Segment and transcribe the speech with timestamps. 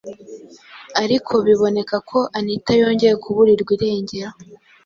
[1.03, 4.31] ariko biboneka ko anita yongeye kuburirwa irengero